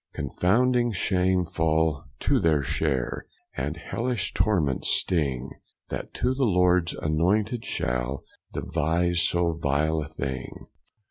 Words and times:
Confounding 0.13 0.91
shame 0.93 1.45
fall 1.45 2.05
to 2.21 2.39
their 2.39 2.63
share, 2.63 3.27
And 3.55 3.77
hellish 3.77 4.33
torments 4.33 4.87
sting, 4.87 5.51
That 5.89 6.11
to 6.15 6.33
the 6.33 6.43
Lords 6.43 6.93
annointed 6.95 7.63
shall 7.65 8.23
Devise 8.51 9.21
so 9.21 9.53
vile 9.61 10.01
a 10.01 10.09
thing. 10.09 10.65